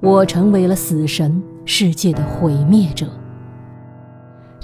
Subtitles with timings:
[0.00, 3.06] 我成为了死神，世界的毁灭者。”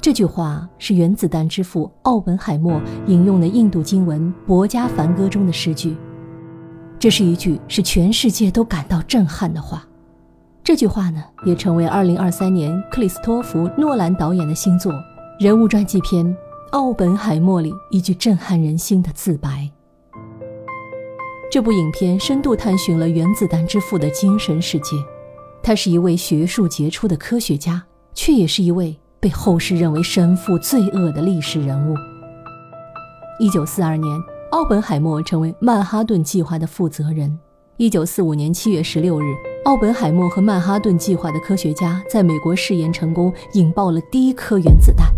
[0.00, 5.96] 这句话是原子弹之父奥本海默引用的印度经文《博家梵歌》中的诗句。
[6.98, 9.86] 这是一句使全世界都感到震撼的话。
[10.64, 14.92] 这句话呢，也成为2023年克里斯托弗·诺兰导演的新作
[15.38, 16.26] 人物传记片
[16.70, 19.70] 《奥本海默》里一句震撼人心的自白。
[21.50, 24.96] 这部影片深度探寻了原子弹之父的精神世界。
[25.62, 27.84] 他是一位学术杰出的科学家，
[28.14, 28.98] 却也是一位。
[29.20, 31.94] 被后世认为身负罪恶的历史人物。
[33.38, 37.38] 一九四二年，奥本海默成为曼哈顿计划的负责人。
[37.76, 39.24] 一九四五年七月十六日，
[39.64, 45.14] 奥本海默和曼哈顿计划的科学家在美国试验成功，引爆了第一颗原子弹，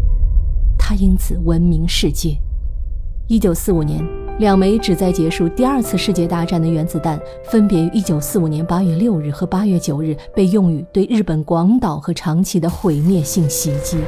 [0.79, 2.37] 他因此闻名世界。
[3.27, 4.23] 一九四五年。
[4.38, 13.98] 两枚旨在结束第二次世界大战的原子弹，分别于1945年8月6日和8月9日被用于对日本广岛和长崎的毁灭性袭击。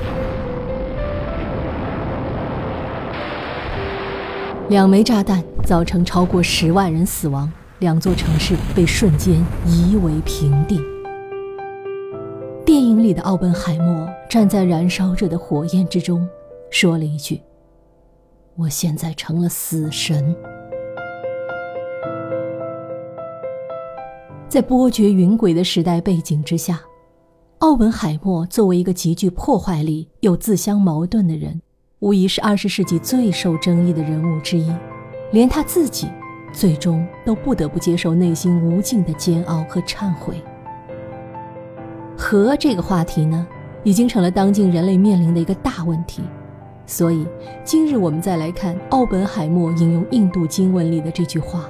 [4.69, 10.81] 两枚炸弹造成超过十万人死亡，两座城市被瞬间夷为平地。
[12.65, 16.29] 电影里的奥本海默站在燃烧着的火焰之中，
[16.69, 17.41] 说了一句。
[18.59, 20.35] 我现在成了死神，
[24.49, 26.81] 在波谲云诡的时代背景之下，
[27.59, 31.61] 奥本海默作为一个极具破坏力又自相矛盾的人，
[31.99, 34.75] 无疑是二十世纪最受争议的人物之一。
[35.33, 36.09] 连他自己，
[36.51, 40.43] 最终都不得不接受内心无尽的煎熬和忏悔。
[42.17, 43.47] 核这个话题呢，
[43.85, 46.23] 已经成了当今人类面临的一个大问题。
[46.87, 47.27] 所以，
[47.65, 51.69] 今日我们再来看奥本海默引用印度经文里的这句话，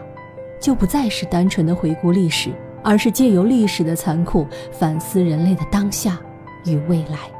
[0.60, 2.50] 就不再是单纯的回顾历史，
[2.82, 6.20] 而是借由历史的残酷反思人类的当下
[6.66, 7.35] 与未来。